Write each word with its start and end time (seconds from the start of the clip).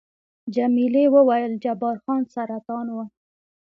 جميلې 0.55 1.03
وويل:، 1.15 1.51
جبار 1.63 1.95
خان 2.03 2.23
سرطان 2.33 2.85
وو؟ 2.91 3.03